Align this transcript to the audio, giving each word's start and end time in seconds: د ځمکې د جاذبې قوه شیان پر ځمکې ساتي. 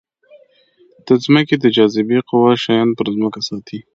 د 1.05 1.09
ځمکې 1.23 1.55
د 1.59 1.65
جاذبې 1.75 2.19
قوه 2.29 2.51
شیان 2.63 2.89
پر 2.97 3.05
ځمکې 3.15 3.41
ساتي. 3.47 3.79